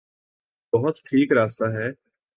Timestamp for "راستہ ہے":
1.31-1.87